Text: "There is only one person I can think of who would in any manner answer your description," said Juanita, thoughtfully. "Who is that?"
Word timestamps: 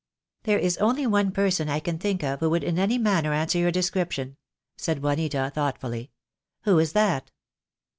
"There 0.45 0.57
is 0.57 0.77
only 0.77 1.05
one 1.05 1.31
person 1.31 1.69
I 1.69 1.79
can 1.79 1.99
think 1.99 2.23
of 2.23 2.39
who 2.39 2.49
would 2.49 2.63
in 2.63 2.79
any 2.79 2.97
manner 2.97 3.33
answer 3.33 3.59
your 3.59 3.69
description," 3.69 4.35
said 4.75 5.03
Juanita, 5.03 5.51
thoughtfully. 5.53 6.09
"Who 6.63 6.79
is 6.79 6.93
that?" 6.93 7.29